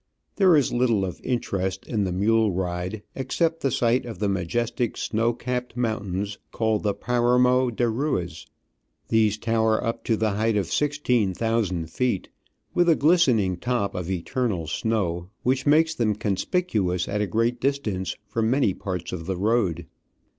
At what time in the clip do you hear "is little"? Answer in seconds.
0.57-1.05